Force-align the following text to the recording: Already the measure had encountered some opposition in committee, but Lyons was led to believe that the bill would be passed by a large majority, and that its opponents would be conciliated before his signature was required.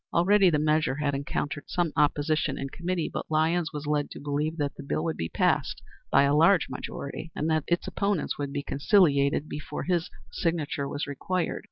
Already 0.15 0.49
the 0.49 0.57
measure 0.57 0.95
had 0.95 1.13
encountered 1.13 1.65
some 1.67 1.93
opposition 1.95 2.57
in 2.57 2.69
committee, 2.71 3.07
but 3.07 3.29
Lyons 3.29 3.71
was 3.71 3.85
led 3.85 4.09
to 4.09 4.19
believe 4.19 4.57
that 4.57 4.73
the 4.73 4.81
bill 4.81 5.03
would 5.03 5.15
be 5.15 5.29
passed 5.29 5.79
by 6.11 6.23
a 6.23 6.33
large 6.35 6.69
majority, 6.69 7.31
and 7.35 7.47
that 7.51 7.65
its 7.67 7.85
opponents 7.85 8.35
would 8.39 8.51
be 8.51 8.63
conciliated 8.63 9.47
before 9.47 9.83
his 9.83 10.09
signature 10.31 10.87
was 10.89 11.05
required. 11.05 11.59